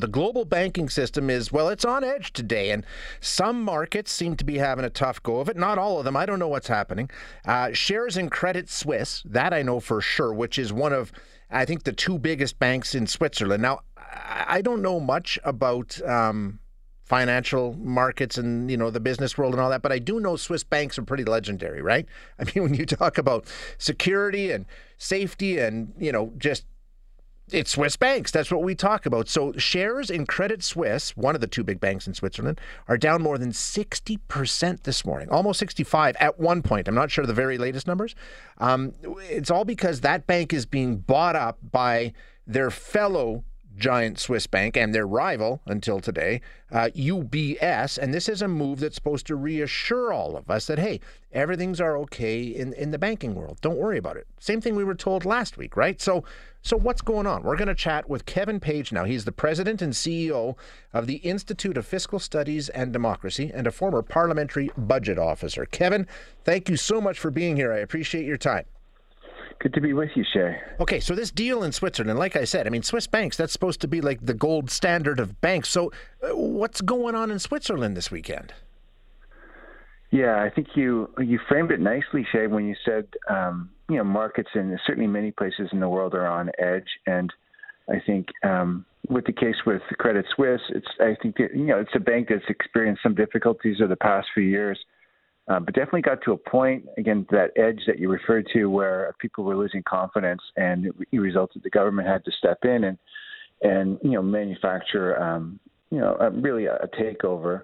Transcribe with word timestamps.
The 0.00 0.06
global 0.06 0.44
banking 0.44 0.88
system 0.88 1.28
is, 1.28 1.50
well, 1.50 1.68
it's 1.68 1.84
on 1.84 2.04
edge 2.04 2.32
today, 2.32 2.70
and 2.70 2.86
some 3.20 3.60
markets 3.64 4.12
seem 4.12 4.36
to 4.36 4.44
be 4.44 4.58
having 4.58 4.84
a 4.84 4.90
tough 4.90 5.20
go 5.24 5.40
of 5.40 5.48
it. 5.48 5.56
Not 5.56 5.76
all 5.76 5.98
of 5.98 6.04
them. 6.04 6.16
I 6.16 6.24
don't 6.24 6.38
know 6.38 6.46
what's 6.46 6.68
happening. 6.68 7.10
Uh, 7.44 7.72
shares 7.72 8.16
in 8.16 8.30
Credit 8.30 8.68
Suisse, 8.70 9.24
that 9.24 9.52
I 9.52 9.62
know 9.62 9.80
for 9.80 10.00
sure, 10.00 10.32
which 10.32 10.56
is 10.56 10.72
one 10.72 10.92
of, 10.92 11.10
I 11.50 11.64
think, 11.64 11.82
the 11.82 11.90
two 11.90 12.16
biggest 12.16 12.60
banks 12.60 12.94
in 12.94 13.08
Switzerland. 13.08 13.60
Now, 13.60 13.80
I 13.98 14.62
don't 14.62 14.82
know 14.82 15.00
much 15.00 15.36
about. 15.42 16.00
Um, 16.02 16.60
financial 17.04 17.72
markets 17.78 18.36
and 18.36 18.70
you 18.70 18.76
know 18.76 18.90
the 18.90 19.00
business 19.00 19.38
world 19.38 19.54
and 19.54 19.62
all 19.62 19.70
that 19.70 19.80
but 19.80 19.90
i 19.90 19.98
do 19.98 20.20
know 20.20 20.36
swiss 20.36 20.62
banks 20.62 20.98
are 20.98 21.02
pretty 21.02 21.24
legendary 21.24 21.80
right 21.80 22.04
i 22.38 22.44
mean 22.44 22.62
when 22.62 22.74
you 22.74 22.84
talk 22.84 23.16
about 23.16 23.46
security 23.78 24.50
and 24.52 24.66
safety 24.98 25.56
and 25.56 25.94
you 25.98 26.12
know 26.12 26.30
just 26.36 26.66
it's 27.52 27.72
Swiss 27.72 27.96
banks. 27.96 28.30
That's 28.30 28.50
what 28.50 28.62
we 28.62 28.74
talk 28.74 29.06
about. 29.06 29.28
So 29.28 29.52
shares 29.54 30.10
in 30.10 30.26
Credit 30.26 30.62
Suisse, 30.62 31.16
one 31.16 31.34
of 31.34 31.40
the 31.40 31.46
two 31.46 31.64
big 31.64 31.80
banks 31.80 32.06
in 32.06 32.14
Switzerland, 32.14 32.60
are 32.88 32.98
down 32.98 33.22
more 33.22 33.38
than 33.38 33.52
60% 33.52 34.82
this 34.82 35.04
morning, 35.04 35.28
almost 35.30 35.58
65 35.58 36.16
at 36.16 36.38
one 36.38 36.62
point. 36.62 36.88
I'm 36.88 36.94
not 36.94 37.10
sure 37.10 37.26
the 37.26 37.32
very 37.32 37.58
latest 37.58 37.86
numbers. 37.86 38.14
Um, 38.58 38.94
it's 39.22 39.50
all 39.50 39.64
because 39.64 40.00
that 40.00 40.26
bank 40.26 40.52
is 40.52 40.66
being 40.66 40.98
bought 40.98 41.36
up 41.36 41.58
by 41.70 42.12
their 42.46 42.70
fellow 42.70 43.44
giant 43.78 44.18
Swiss 44.18 44.46
bank 44.46 44.76
and 44.76 44.94
their 44.94 45.06
rival 45.06 45.60
until 45.66 46.00
today, 46.00 46.40
uh, 46.70 46.88
UBS. 46.94 47.96
And 47.96 48.12
this 48.12 48.28
is 48.28 48.42
a 48.42 48.48
move 48.48 48.80
that's 48.80 48.96
supposed 48.96 49.26
to 49.28 49.36
reassure 49.36 50.12
all 50.12 50.36
of 50.36 50.50
us 50.50 50.66
that, 50.66 50.78
hey, 50.78 51.00
everything's 51.32 51.80
are 51.80 51.96
okay 51.98 52.42
in, 52.42 52.72
in 52.74 52.90
the 52.90 52.98
banking 52.98 53.34
world. 53.34 53.58
Don't 53.60 53.78
worry 53.78 53.98
about 53.98 54.16
it. 54.16 54.26
Same 54.38 54.60
thing 54.60 54.74
we 54.74 54.84
were 54.84 54.94
told 54.94 55.24
last 55.24 55.56
week, 55.56 55.76
right? 55.76 56.00
So, 56.00 56.24
so 56.62 56.76
what's 56.76 57.00
going 57.00 57.26
on? 57.26 57.42
We're 57.42 57.56
going 57.56 57.68
to 57.68 57.74
chat 57.74 58.08
with 58.08 58.26
Kevin 58.26 58.60
Page 58.60 58.92
now. 58.92 59.04
He's 59.04 59.24
the 59.24 59.32
president 59.32 59.80
and 59.80 59.92
CEO 59.92 60.56
of 60.92 61.06
the 61.06 61.16
Institute 61.16 61.76
of 61.76 61.86
Fiscal 61.86 62.18
Studies 62.18 62.68
and 62.70 62.92
Democracy 62.92 63.50
and 63.54 63.66
a 63.66 63.72
former 63.72 64.02
parliamentary 64.02 64.70
budget 64.76 65.18
officer. 65.18 65.64
Kevin, 65.66 66.06
thank 66.44 66.68
you 66.68 66.76
so 66.76 67.00
much 67.00 67.18
for 67.18 67.30
being 67.30 67.56
here. 67.56 67.72
I 67.72 67.78
appreciate 67.78 68.26
your 68.26 68.36
time. 68.36 68.64
Good 69.60 69.74
to 69.74 69.80
be 69.80 69.92
with 69.92 70.10
you, 70.14 70.24
Shay. 70.32 70.60
Okay, 70.78 71.00
so 71.00 71.14
this 71.14 71.32
deal 71.32 71.64
in 71.64 71.72
Switzerland, 71.72 72.18
like 72.18 72.36
I 72.36 72.44
said, 72.44 72.66
I 72.66 72.70
mean, 72.70 72.84
Swiss 72.84 73.08
banks, 73.08 73.36
that's 73.36 73.52
supposed 73.52 73.80
to 73.80 73.88
be 73.88 74.00
like 74.00 74.24
the 74.24 74.34
gold 74.34 74.70
standard 74.70 75.18
of 75.18 75.40
banks. 75.40 75.68
So, 75.68 75.90
uh, 76.22 76.36
what's 76.36 76.80
going 76.80 77.16
on 77.16 77.32
in 77.32 77.40
Switzerland 77.40 77.96
this 77.96 78.10
weekend? 78.10 78.52
Yeah, 80.10 80.40
I 80.40 80.48
think 80.48 80.68
you 80.74 81.10
you 81.18 81.38
framed 81.48 81.70
it 81.70 81.80
nicely, 81.80 82.26
Shay, 82.32 82.46
when 82.46 82.66
you 82.66 82.76
said 82.84 83.08
um, 83.28 83.70
you 83.90 83.96
know 83.96 84.04
markets 84.04 84.48
and 84.54 84.78
certainly 84.86 85.08
many 85.08 85.32
places 85.32 85.68
in 85.72 85.80
the 85.80 85.88
world 85.88 86.14
are 86.14 86.26
on 86.26 86.50
edge, 86.58 86.88
and 87.06 87.30
I 87.90 88.00
think 88.06 88.28
um, 88.42 88.86
with 89.08 89.26
the 89.26 89.32
case 89.32 89.56
with 89.66 89.82
Credit 89.98 90.24
Suisse, 90.34 90.62
it's 90.70 90.86
I 91.00 91.14
think 91.20 91.36
that, 91.36 91.54
you 91.54 91.66
know 91.66 91.78
it's 91.78 91.90
a 91.94 92.00
bank 92.00 92.28
that's 92.30 92.48
experienced 92.48 93.02
some 93.02 93.14
difficulties 93.14 93.78
over 93.80 93.88
the 93.88 93.96
past 93.96 94.28
few 94.32 94.44
years. 94.44 94.78
Uh, 95.48 95.58
but 95.58 95.74
definitely 95.74 96.02
got 96.02 96.22
to 96.22 96.32
a 96.32 96.36
point 96.36 96.84
again 96.98 97.26
that 97.30 97.50
edge 97.56 97.80
that 97.86 97.98
you 97.98 98.10
referred 98.10 98.46
to 98.52 98.66
where 98.66 99.14
people 99.18 99.44
were 99.44 99.56
losing 99.56 99.82
confidence 99.82 100.42
and 100.56 100.86
it, 100.86 101.18
resulted 101.18 101.62
the 101.62 101.70
government 101.70 102.06
had 102.06 102.22
to 102.24 102.30
step 102.32 102.58
in 102.64 102.84
and 102.84 102.98
and 103.62 103.98
you 104.02 104.10
know 104.10 104.22
manufacture 104.22 105.20
um, 105.20 105.58
you 105.90 105.98
know 105.98 106.16
a, 106.20 106.30
really 106.30 106.66
a, 106.66 106.74
a 106.76 106.88
takeover. 106.88 107.62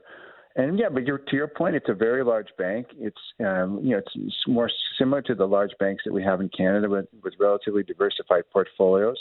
And 0.57 0.79
yeah 0.79 0.89
but 0.89 1.05
to 1.05 1.37
your 1.37 1.49
point 1.49 1.77
it's 1.77 1.91
a 1.91 1.95
very 1.95 2.25
large 2.25 2.49
bank. 2.57 2.87
It's 2.99 3.21
um, 3.41 3.81
you 3.83 3.91
know 3.91 3.99
it's, 3.99 4.13
it's 4.15 4.45
more 4.49 4.71
similar 4.99 5.21
to 5.23 5.35
the 5.35 5.47
large 5.47 5.73
banks 5.79 6.05
that 6.07 6.13
we 6.13 6.23
have 6.23 6.41
in 6.41 6.49
Canada 6.57 6.89
with, 6.89 7.07
with 7.23 7.35
relatively 7.39 7.83
diversified 7.83 8.45
portfolios 8.51 9.19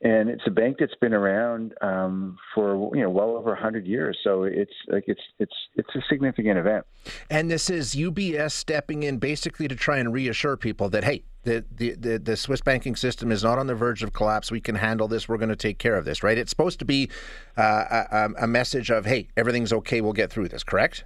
and 0.00 0.28
it's 0.28 0.44
a 0.46 0.50
bank 0.50 0.76
that's 0.78 0.94
been 1.00 1.12
around 1.12 1.74
um, 1.80 2.38
for 2.54 2.94
you 2.94 3.02
know 3.02 3.10
well 3.10 3.30
over 3.30 3.54
hundred 3.54 3.86
years. 3.86 4.16
So 4.22 4.44
it's 4.44 4.72
like 4.86 5.04
it's 5.08 5.20
it's 5.38 5.54
it's 5.74 5.88
a 5.94 6.00
significant 6.08 6.58
event. 6.58 6.86
And 7.30 7.50
this 7.50 7.68
is 7.68 7.96
UBS 7.96 8.52
stepping 8.52 9.02
in 9.02 9.18
basically 9.18 9.66
to 9.66 9.74
try 9.74 9.98
and 9.98 10.12
reassure 10.12 10.56
people 10.56 10.88
that 10.90 11.02
hey, 11.02 11.24
the 11.42 11.64
the 11.74 11.94
the, 11.94 12.18
the 12.18 12.36
Swiss 12.36 12.60
banking 12.60 12.94
system 12.94 13.32
is 13.32 13.42
not 13.42 13.58
on 13.58 13.66
the 13.66 13.74
verge 13.74 14.04
of 14.04 14.12
collapse. 14.12 14.52
We 14.52 14.60
can 14.60 14.76
handle 14.76 15.08
this. 15.08 15.28
We're 15.28 15.38
going 15.38 15.48
to 15.48 15.56
take 15.56 15.78
care 15.78 15.96
of 15.96 16.04
this. 16.04 16.22
Right? 16.22 16.38
It's 16.38 16.50
supposed 16.50 16.78
to 16.78 16.84
be 16.84 17.10
uh, 17.56 18.04
a, 18.10 18.28
a 18.44 18.46
message 18.46 18.90
of 18.90 19.04
hey, 19.04 19.28
everything's 19.36 19.72
okay. 19.72 20.00
We'll 20.00 20.12
get 20.12 20.30
through 20.30 20.48
this. 20.48 20.62
Correct? 20.62 21.04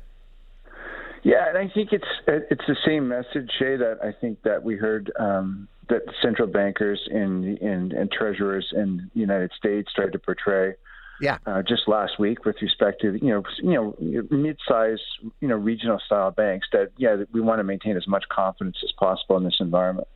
Yeah, 1.23 1.49
and 1.49 1.57
I 1.57 1.73
think 1.73 1.93
it's 1.93 2.05
it's 2.27 2.67
the 2.67 2.77
same 2.85 3.09
message, 3.09 3.51
Shay, 3.59 3.77
that 3.77 3.99
I 4.03 4.13
think 4.13 4.43
that 4.43 4.63
we 4.63 4.77
heard 4.77 5.13
um, 5.19 5.69
that 5.89 6.03
central 6.23 6.49
bankers 6.49 7.01
and, 7.11 7.59
and, 7.59 7.93
and 7.93 8.11
treasurers 8.11 8.73
in 8.73 9.11
the 9.15 9.21
United 9.21 9.51
States 9.57 9.91
tried 9.95 10.13
to 10.13 10.19
portray. 10.19 10.75
Yeah. 11.21 11.39
Uh, 11.47 11.63
just 11.63 11.87
last 11.87 12.19
week, 12.19 12.45
with 12.45 12.57
respect 12.61 13.01
to 13.03 13.15
you 13.15 13.29
know 13.29 13.43
you 13.59 13.95
know 14.01 14.27
mid-sized 14.37 15.03
you 15.41 15.47
know 15.47 15.55
regional 15.55 16.01
style 16.05 16.33
banks, 16.33 16.67
that 16.73 16.91
yeah 16.97 17.17
we 17.33 17.41
want 17.41 17.61
to 17.61 17.65
maintain 17.65 17.97
as 17.97 18.09
much 18.09 18.25
confidence 18.29 18.79
as 18.83 18.91
possible 18.99 19.37
in 19.37 19.45
this 19.45 19.59
environment. 19.61 20.09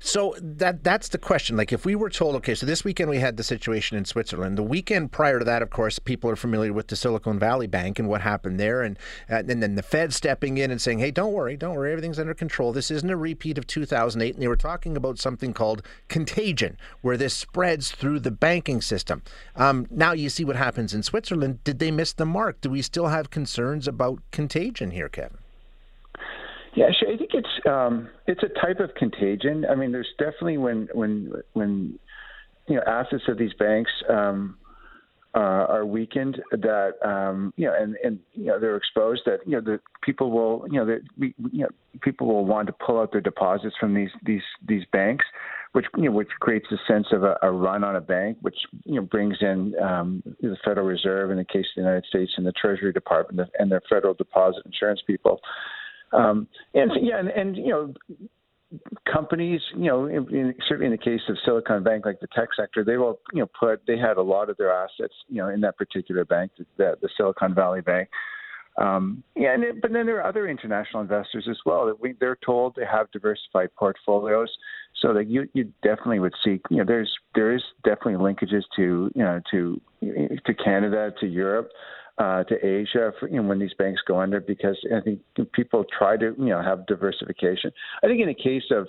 So 0.00 0.34
that 0.40 0.84
that's 0.84 1.08
the 1.08 1.18
question. 1.18 1.56
Like 1.56 1.72
if 1.72 1.84
we 1.84 1.94
were 1.94 2.10
told, 2.10 2.34
okay, 2.36 2.54
so 2.54 2.66
this 2.66 2.84
weekend 2.84 3.10
we 3.10 3.18
had 3.18 3.36
the 3.36 3.42
situation 3.42 3.96
in 3.96 4.04
Switzerland. 4.04 4.58
The 4.58 4.62
weekend 4.62 5.12
prior 5.12 5.38
to 5.38 5.44
that, 5.44 5.62
of 5.62 5.70
course, 5.70 5.98
people 5.98 6.30
are 6.30 6.36
familiar 6.36 6.72
with 6.72 6.88
the 6.88 6.96
Silicon 6.96 7.38
Valley 7.38 7.66
Bank 7.66 7.98
and 7.98 8.08
what 8.08 8.20
happened 8.20 8.58
there, 8.58 8.82
and 8.82 8.98
uh, 9.30 9.42
and 9.48 9.62
then 9.62 9.74
the 9.74 9.82
Fed 9.82 10.12
stepping 10.14 10.58
in 10.58 10.70
and 10.70 10.80
saying, 10.80 10.98
hey, 10.98 11.10
don't 11.10 11.32
worry, 11.32 11.56
don't 11.56 11.74
worry, 11.74 11.92
everything's 11.92 12.18
under 12.18 12.34
control. 12.34 12.72
This 12.72 12.90
isn't 12.90 13.10
a 13.10 13.16
repeat 13.16 13.58
of 13.58 13.66
2008. 13.66 14.34
And 14.34 14.42
they 14.42 14.48
were 14.48 14.56
talking 14.56 14.96
about 14.96 15.18
something 15.18 15.52
called 15.52 15.82
contagion, 16.08 16.76
where 17.02 17.16
this 17.16 17.34
spreads 17.34 17.90
through 17.90 18.20
the 18.20 18.30
banking 18.30 18.80
system. 18.80 19.22
Um, 19.56 19.86
now 19.90 20.12
you 20.12 20.28
see 20.28 20.44
what 20.44 20.56
happens 20.56 20.94
in 20.94 21.02
Switzerland. 21.02 21.62
Did 21.64 21.78
they 21.78 21.90
miss 21.90 22.12
the 22.12 22.26
mark? 22.26 22.60
Do 22.60 22.70
we 22.70 22.82
still 22.82 23.08
have 23.08 23.30
concerns 23.30 23.88
about 23.88 24.20
contagion 24.30 24.90
here, 24.90 25.08
Kevin? 25.08 25.38
Yeah, 26.74 26.90
sure. 26.96 27.12
I 27.12 27.16
think 27.16 27.30
it's 27.34 27.47
um, 27.66 28.08
it's 28.26 28.42
a 28.42 28.60
type 28.60 28.80
of 28.80 28.94
contagion. 28.94 29.64
I 29.70 29.74
mean, 29.74 29.92
there's 29.92 30.08
definitely 30.18 30.58
when 30.58 30.88
when 30.92 31.32
when 31.52 31.98
you 32.66 32.76
know 32.76 32.82
assets 32.86 33.24
of 33.28 33.38
these 33.38 33.52
banks 33.54 33.90
um, 34.08 34.56
uh, 35.34 35.66
are 35.68 35.86
weakened 35.86 36.40
that 36.50 36.94
um, 37.04 37.52
you 37.56 37.66
know 37.66 37.74
and 37.78 37.96
and 38.02 38.18
you 38.32 38.46
know 38.46 38.58
they're 38.58 38.76
exposed 38.76 39.22
that 39.26 39.38
you 39.46 39.52
know 39.52 39.60
the 39.60 39.80
people 40.02 40.30
will 40.30 40.66
you 40.70 40.78
know 40.78 40.86
the 40.86 41.00
you 41.52 41.62
know 41.62 41.68
people 42.00 42.26
will 42.26 42.44
want 42.44 42.66
to 42.66 42.72
pull 42.72 42.98
out 42.98 43.12
their 43.12 43.20
deposits 43.20 43.74
from 43.78 43.94
these 43.94 44.10
these 44.24 44.42
these 44.66 44.84
banks 44.92 45.24
which 45.72 45.84
you 45.96 46.04
know 46.04 46.10
which 46.10 46.28
creates 46.40 46.66
a 46.72 46.76
sense 46.90 47.08
of 47.12 47.24
a, 47.24 47.36
a 47.42 47.50
run 47.50 47.84
on 47.84 47.96
a 47.96 48.00
bank 48.00 48.38
which 48.40 48.56
you 48.84 48.94
know 48.94 49.02
brings 49.02 49.36
in 49.40 49.74
um, 49.82 50.22
the 50.40 50.56
Federal 50.64 50.86
Reserve 50.86 51.30
in 51.30 51.36
the 51.36 51.44
case 51.44 51.66
of 51.76 51.76
the 51.76 51.82
United 51.82 52.06
States 52.06 52.32
and 52.36 52.46
the 52.46 52.52
Treasury 52.52 52.92
Department 52.92 53.48
and 53.58 53.70
their 53.70 53.82
Federal 53.88 54.14
Deposit 54.14 54.62
Insurance 54.64 55.02
people 55.06 55.40
um, 56.12 56.48
and 56.74 56.90
yeah, 57.00 57.18
and, 57.18 57.28
and 57.28 57.56
you 57.56 57.68
know, 57.68 57.94
companies, 59.10 59.60
you 59.74 59.84
know, 59.84 60.06
in, 60.06 60.34
in, 60.34 60.54
certainly 60.68 60.86
in 60.86 60.92
the 60.92 60.98
case 60.98 61.20
of 61.28 61.36
Silicon 61.44 61.82
Bank, 61.82 62.04
like 62.04 62.20
the 62.20 62.26
tech 62.34 62.48
sector, 62.56 62.84
they 62.84 62.96
will, 62.96 63.18
you 63.32 63.40
know, 63.40 63.48
put 63.58 63.82
they 63.86 63.96
had 63.98 64.16
a 64.16 64.22
lot 64.22 64.50
of 64.50 64.56
their 64.56 64.72
assets, 64.72 65.14
you 65.28 65.36
know, 65.36 65.48
in 65.48 65.60
that 65.62 65.76
particular 65.76 66.24
bank, 66.24 66.52
the, 66.76 66.96
the 67.00 67.08
Silicon 67.16 67.54
Valley 67.54 67.80
Bank. 67.80 68.08
Um, 68.76 69.24
yeah, 69.34 69.54
and 69.54 69.64
it, 69.64 69.82
but 69.82 69.92
then 69.92 70.06
there 70.06 70.18
are 70.18 70.28
other 70.28 70.46
international 70.46 71.02
investors 71.02 71.48
as 71.50 71.56
well 71.66 71.86
that 71.86 72.00
we 72.00 72.14
they're 72.20 72.38
told 72.44 72.76
they 72.76 72.84
have 72.84 73.10
diversified 73.10 73.74
portfolios, 73.74 74.48
so 75.02 75.12
that 75.14 75.26
you 75.26 75.48
you 75.52 75.72
definitely 75.82 76.20
would 76.20 76.34
see, 76.44 76.60
you 76.70 76.76
know, 76.76 76.84
there's 76.86 77.12
there 77.34 77.52
is 77.52 77.62
definitely 77.82 78.14
linkages 78.14 78.62
to 78.76 79.10
you 79.16 79.22
know 79.24 79.40
to 79.50 79.80
to 80.00 80.54
Canada 80.54 81.12
to 81.18 81.26
Europe 81.26 81.70
uh, 82.18 82.44
to 82.44 82.66
Asia 82.66 83.12
for, 83.18 83.28
you 83.28 83.40
know, 83.40 83.48
when 83.48 83.58
these 83.58 83.74
banks 83.78 84.00
go 84.06 84.20
under 84.20 84.40
because 84.40 84.76
I 84.94 85.00
think 85.00 85.20
people 85.52 85.84
try 85.96 86.16
to 86.16 86.34
you 86.38 86.46
know 86.46 86.62
have 86.62 86.86
diversification. 86.86 87.70
I 88.02 88.06
think 88.06 88.20
in 88.20 88.28
the 88.28 88.34
case 88.34 88.64
of 88.70 88.88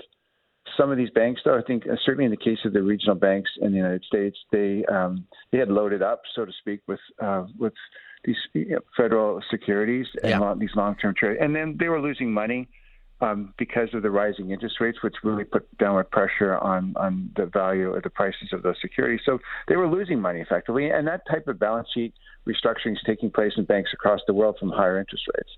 some 0.78 0.91
of 0.91 0.97
these 0.97 1.09
banks, 1.12 1.41
though, 1.45 1.57
I 1.57 1.62
think 1.62 1.85
uh, 1.88 1.95
certainly 2.06 2.25
in 2.25 2.31
the 2.31 2.38
case 2.38 2.59
of 2.66 2.73
the 2.73 2.81
regional 2.81 3.16
banks 3.16 3.50
in 3.62 3.72
the 3.72 3.78
United 3.78 4.03
States, 4.06 4.38
they 4.51 4.84
um, 4.85 5.25
they 5.51 5.57
had 5.57 5.69
loaded 5.69 6.01
up, 6.01 6.22
so 6.35 6.45
to 6.45 6.51
speak, 6.59 6.81
with 6.88 7.00
uh, 7.22 7.45
with 7.57 7.74
these 8.25 8.38
you 8.54 8.69
know, 8.69 8.80
federal 8.98 9.42
securities 9.50 10.07
and 10.24 10.31
yeah. 10.31 10.39
long, 10.39 10.59
these 10.59 10.75
long-term 10.75 11.15
trade, 11.15 11.38
and 11.39 11.56
then 11.56 11.77
they 11.80 11.88
were 11.88 12.01
losing 12.01 12.31
money 12.31 12.68
um, 13.21 13.54
because 13.57 13.89
of 13.94 14.01
the 14.01 14.12
rising 14.12 14.51
interest 14.51 14.75
rates, 14.80 15.00
which 15.04 15.16
really 15.24 15.44
put 15.44 15.66
downward 15.77 16.10
pressure 16.12 16.57
on 16.57 16.94
on 16.95 17.31
the 17.36 17.45
value 17.45 17.94
or 17.94 18.01
the 18.01 18.10
prices 18.10 18.50
of 18.54 18.63
those 18.63 18.75
securities. 18.81 19.21
So 19.25 19.39
they 19.68 19.75
were 19.75 19.89
losing 19.89 20.19
money 20.19 20.42
effectively, 20.42 20.89
and 20.89 21.07
that 21.07 21.21
type 21.30 21.48
of 21.48 21.60
balance 21.60 21.89
sheet 21.94 22.13
restructuring 22.48 22.94
is 22.94 23.01
taking 23.06 23.30
place 23.30 23.54
in 23.57 23.66
banks 23.66 23.92
across 23.94 24.21
the 24.25 24.33
world 24.33 24.57
from 24.60 24.69
higher 24.69 25.00
interest 25.00 25.25
rates. 25.36 25.50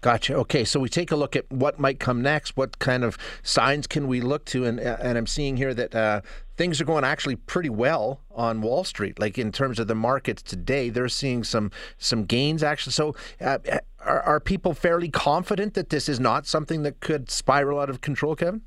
Gotcha. 0.00 0.34
Okay, 0.34 0.64
so 0.64 0.78
we 0.78 0.88
take 0.88 1.10
a 1.10 1.16
look 1.16 1.34
at 1.34 1.50
what 1.50 1.78
might 1.78 1.98
come 1.98 2.22
next. 2.22 2.56
What 2.56 2.78
kind 2.78 3.04
of 3.04 3.18
signs 3.42 3.86
can 3.86 4.06
we 4.06 4.20
look 4.20 4.44
to? 4.46 4.64
And 4.64 4.78
and 4.80 5.18
I'm 5.18 5.26
seeing 5.26 5.56
here 5.56 5.74
that 5.74 5.94
uh, 5.94 6.20
things 6.56 6.80
are 6.80 6.84
going 6.84 7.04
actually 7.04 7.36
pretty 7.36 7.70
well 7.70 8.20
on 8.30 8.60
Wall 8.60 8.84
Street. 8.84 9.18
Like 9.18 9.38
in 9.38 9.50
terms 9.52 9.78
of 9.78 9.86
the 9.88 9.94
markets 9.94 10.42
today, 10.42 10.90
they're 10.90 11.08
seeing 11.08 11.44
some 11.44 11.70
some 11.98 12.24
gains 12.24 12.62
actually. 12.62 12.92
So. 12.92 13.14
Uh, 13.40 13.58
are, 14.00 14.20
are 14.22 14.40
people 14.40 14.74
fairly 14.74 15.08
confident 15.08 15.74
that 15.74 15.90
this 15.90 16.08
is 16.08 16.20
not 16.20 16.46
something 16.46 16.82
that 16.82 17.00
could 17.00 17.30
spiral 17.30 17.80
out 17.80 17.90
of 17.90 18.00
control, 18.00 18.36
Kevin? 18.36 18.62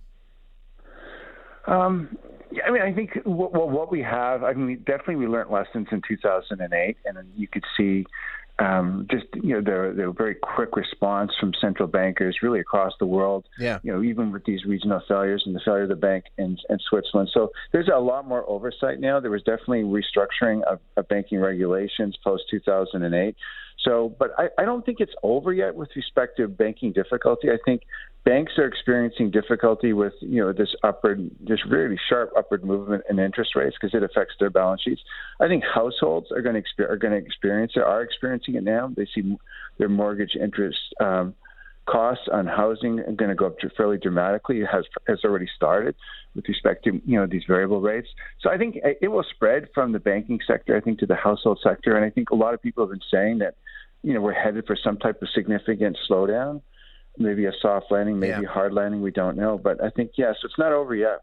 Um, 1.65 2.17
Yeah, 2.51 2.63
I 2.67 2.71
mean, 2.71 2.81
I 2.81 2.91
think 2.91 3.11
well, 3.25 3.69
what 3.69 3.91
we 3.91 4.01
have. 4.01 4.43
I 4.43 4.53
mean, 4.53 4.79
definitely 4.85 5.15
we 5.15 5.27
learned 5.27 5.51
lessons 5.51 5.87
in 5.91 6.01
2008, 6.05 6.97
and 7.05 7.17
you 7.35 7.47
could 7.47 7.63
see 7.77 8.05
um, 8.59 9.07
just 9.09 9.25
you 9.33 9.53
know 9.53 9.61
the 9.61 9.93
the 9.95 10.11
very 10.11 10.35
quick 10.35 10.75
response 10.75 11.31
from 11.39 11.53
central 11.59 11.87
bankers 11.87 12.39
really 12.41 12.59
across 12.59 12.91
the 12.99 13.05
world. 13.05 13.45
Yeah. 13.57 13.79
You 13.83 13.93
know, 13.93 14.03
even 14.03 14.31
with 14.31 14.43
these 14.43 14.65
regional 14.65 15.01
failures 15.07 15.43
and 15.45 15.55
the 15.55 15.61
failure 15.63 15.83
of 15.83 15.89
the 15.89 15.95
bank 15.95 16.25
in, 16.37 16.57
in 16.69 16.77
Switzerland. 16.89 17.29
So 17.33 17.51
there's 17.71 17.89
a 17.93 17.99
lot 17.99 18.27
more 18.27 18.47
oversight 18.49 18.99
now. 18.99 19.19
There 19.19 19.31
was 19.31 19.43
definitely 19.43 19.83
restructuring 19.83 20.63
of, 20.63 20.79
of 20.97 21.07
banking 21.07 21.39
regulations 21.39 22.17
post 22.23 22.43
2008. 22.51 23.35
So, 23.83 24.15
but 24.19 24.31
I, 24.37 24.49
I 24.59 24.65
don't 24.65 24.85
think 24.85 24.99
it's 24.99 25.13
over 25.23 25.53
yet 25.53 25.75
with 25.75 25.89
respect 25.95 26.37
to 26.37 26.47
banking 26.47 26.91
difficulty. 26.91 27.49
I 27.49 27.57
think 27.65 27.81
banks 28.23 28.53
are 28.57 28.65
experiencing 28.65 29.31
difficulty 29.31 29.93
with 29.93 30.13
you 30.21 30.41
know 30.41 30.53
this 30.53 30.75
upward, 30.83 31.31
this 31.39 31.59
really 31.67 31.99
sharp 32.09 32.31
upward 32.37 32.63
movement 32.63 33.03
in 33.09 33.19
interest 33.19 33.55
rates 33.55 33.75
because 33.79 33.95
it 33.95 34.03
affects 34.03 34.35
their 34.39 34.49
balance 34.49 34.81
sheets. 34.83 35.01
I 35.39 35.47
think 35.47 35.63
households 35.63 36.31
are 36.31 36.41
going 36.41 36.61
to 36.61 36.83
are 36.87 36.97
going 36.97 37.13
to 37.13 37.25
experience 37.25 37.73
it, 37.75 37.83
are 37.83 38.03
experiencing 38.03 38.55
it 38.55 38.63
now. 38.63 38.91
They 38.95 39.07
see 39.13 39.37
their 39.77 39.89
mortgage 39.89 40.35
interest 40.39 40.79
um, 40.99 41.33
costs 41.85 42.27
on 42.31 42.47
housing 42.47 42.99
are 42.99 43.11
going 43.11 43.29
to 43.29 43.35
go 43.35 43.47
up 43.47 43.55
fairly 43.75 43.97
dramatically. 43.97 44.61
It 44.61 44.67
has 44.67 44.85
has 45.07 45.19
already 45.23 45.47
started 45.55 45.95
with 46.35 46.47
respect 46.47 46.83
to 46.85 47.01
you 47.05 47.19
know 47.19 47.27
these 47.27 47.43
variable 47.47 47.81
rates. 47.81 48.07
So 48.39 48.49
I 48.49 48.57
think 48.57 48.77
eh, 48.83 48.93
it 49.01 49.09
will 49.09 49.23
spread 49.23 49.69
from 49.73 49.91
the 49.91 49.99
banking 49.99 50.39
sector, 50.45 50.75
I 50.75 50.81
think, 50.81 50.99
to 50.99 51.05
the 51.05 51.15
household 51.15 51.59
sector, 51.63 51.95
and 51.95 52.05
I 52.05 52.09
think 52.09 52.29
a 52.29 52.35
lot 52.35 52.53
of 52.53 52.61
people 52.61 52.83
have 52.83 52.91
been 52.91 53.07
saying 53.11 53.39
that 53.39 53.55
you 54.03 54.13
know 54.13 54.21
we're 54.21 54.33
headed 54.33 54.65
for 54.67 54.77
some 54.81 54.97
type 54.97 55.21
of 55.21 55.29
significant 55.29 55.97
slowdown 56.09 56.61
maybe 57.17 57.45
a 57.45 57.51
soft 57.61 57.91
landing, 57.91 58.19
maybe 58.19 58.43
yeah. 58.43 58.47
hard 58.47 58.73
landing. 58.73 59.01
We 59.01 59.11
don't 59.11 59.35
know, 59.35 59.57
but 59.57 59.83
I 59.83 59.89
think 59.89 60.11
yes, 60.15 60.35
it's 60.43 60.57
not 60.57 60.71
over 60.71 60.95
yet. 60.95 61.21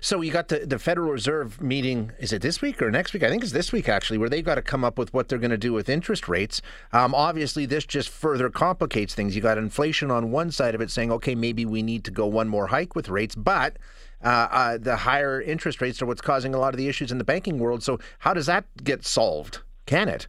So 0.00 0.20
you 0.20 0.32
got 0.32 0.48
the, 0.48 0.60
the 0.60 0.78
Federal 0.78 1.10
Reserve 1.10 1.60
meeting. 1.60 2.12
Is 2.18 2.32
it 2.32 2.42
this 2.42 2.60
week 2.60 2.80
or 2.82 2.90
next 2.90 3.12
week? 3.12 3.22
I 3.22 3.28
think 3.28 3.42
it's 3.42 3.52
this 3.52 3.72
week 3.72 3.88
actually, 3.88 4.18
where 4.18 4.28
they've 4.28 4.44
got 4.44 4.56
to 4.56 4.62
come 4.62 4.84
up 4.84 4.98
with 4.98 5.12
what 5.12 5.28
they're 5.28 5.38
going 5.38 5.50
to 5.50 5.58
do 5.58 5.72
with 5.72 5.88
interest 5.88 6.28
rates. 6.28 6.62
Um, 6.92 7.14
obviously, 7.14 7.66
this 7.66 7.84
just 7.84 8.08
further 8.08 8.50
complicates 8.50 9.14
things. 9.14 9.36
You 9.36 9.42
got 9.42 9.58
inflation 9.58 10.10
on 10.10 10.30
one 10.30 10.50
side 10.50 10.74
of 10.74 10.80
it, 10.80 10.90
saying, 10.90 11.12
okay, 11.12 11.34
maybe 11.34 11.64
we 11.64 11.82
need 11.82 12.04
to 12.04 12.10
go 12.10 12.26
one 12.26 12.48
more 12.48 12.68
hike 12.68 12.94
with 12.94 13.08
rates, 13.08 13.34
but 13.34 13.76
uh, 14.24 14.48
uh, 14.50 14.78
the 14.78 14.96
higher 14.96 15.40
interest 15.40 15.80
rates 15.80 16.02
are 16.02 16.06
what's 16.06 16.20
causing 16.20 16.54
a 16.54 16.58
lot 16.58 16.74
of 16.74 16.78
the 16.78 16.88
issues 16.88 17.12
in 17.12 17.18
the 17.18 17.24
banking 17.24 17.58
world. 17.58 17.82
So 17.82 17.98
how 18.18 18.34
does 18.34 18.46
that 18.46 18.64
get 18.82 19.04
solved? 19.04 19.60
Can 19.86 20.08
it? 20.08 20.26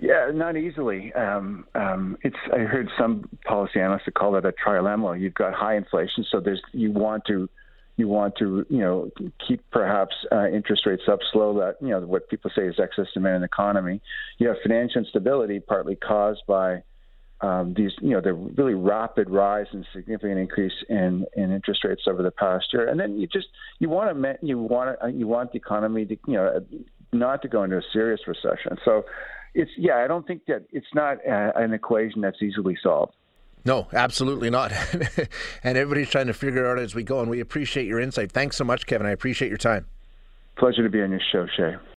Yeah, 0.00 0.30
not 0.34 0.56
easily. 0.56 1.12
Um, 1.12 1.66
um, 1.74 2.18
it's 2.22 2.36
I 2.52 2.58
heard 2.58 2.90
some 2.98 3.28
policy 3.44 3.80
analysts 3.80 4.08
call 4.14 4.34
it 4.36 4.44
a 4.44 4.52
trilemma. 4.52 5.20
You've 5.20 5.34
got 5.34 5.54
high 5.54 5.76
inflation, 5.76 6.26
so 6.28 6.40
there's 6.40 6.60
you 6.72 6.90
want 6.90 7.24
to 7.26 7.48
you 7.96 8.08
want 8.08 8.36
to 8.38 8.66
you 8.68 8.78
know 8.78 9.10
keep 9.46 9.62
perhaps 9.70 10.14
uh, 10.32 10.48
interest 10.48 10.86
rates 10.86 11.04
up, 11.08 11.20
slow 11.32 11.58
that 11.60 11.76
you 11.80 11.88
know 11.88 12.00
what 12.00 12.28
people 12.28 12.50
say 12.54 12.62
is 12.62 12.76
excess 12.78 13.06
demand 13.14 13.36
in 13.36 13.40
the 13.42 13.46
economy. 13.46 14.00
You 14.38 14.48
have 14.48 14.56
financial 14.62 15.00
instability, 15.00 15.60
partly 15.60 15.96
caused 15.96 16.42
by 16.46 16.82
um, 17.40 17.74
these 17.76 17.92
you 18.00 18.10
know 18.10 18.20
the 18.20 18.32
really 18.32 18.74
rapid 18.74 19.30
rise 19.30 19.66
and 19.72 19.86
significant 19.94 20.38
increase 20.38 20.72
in, 20.88 21.26
in 21.36 21.52
interest 21.52 21.84
rates 21.84 22.02
over 22.06 22.22
the 22.22 22.30
past 22.30 22.66
year, 22.72 22.88
and 22.88 22.98
then 22.98 23.18
you 23.18 23.26
just 23.26 23.48
you 23.78 23.88
want 23.88 24.16
to 24.16 24.38
you 24.42 24.58
want 24.58 24.98
to, 25.00 25.10
you 25.10 25.26
want 25.26 25.52
the 25.52 25.58
economy 25.58 26.04
to 26.06 26.16
you 26.26 26.34
know 26.34 26.64
not 27.12 27.42
to 27.42 27.48
go 27.48 27.62
into 27.62 27.76
a 27.76 27.82
serious 27.92 28.20
recession. 28.26 28.76
So 28.84 29.04
it's 29.54 29.70
yeah, 29.76 29.98
I 29.98 30.08
don't 30.08 30.26
think 30.26 30.46
that 30.46 30.64
it's 30.72 30.86
not 30.94 31.18
uh, 31.26 31.52
an 31.54 31.72
equation 31.72 32.20
that's 32.20 32.42
easily 32.42 32.76
solved. 32.82 33.12
No, 33.64 33.88
absolutely 33.92 34.50
not. 34.50 34.72
and 35.62 35.78
everybody's 35.78 36.10
trying 36.10 36.26
to 36.26 36.34
figure 36.34 36.66
out 36.66 36.78
as 36.78 36.94
we 36.94 37.02
go. 37.02 37.20
And 37.20 37.30
we 37.30 37.40
appreciate 37.40 37.86
your 37.86 38.00
insight. 38.00 38.30
Thanks 38.30 38.56
so 38.56 38.64
much, 38.64 38.86
Kevin. 38.86 39.06
I 39.06 39.10
appreciate 39.10 39.48
your 39.48 39.58
time. 39.58 39.86
Pleasure 40.56 40.82
to 40.82 40.90
be 40.90 41.02
on 41.02 41.10
your 41.10 41.20
show, 41.32 41.46
Shay. 41.56 41.76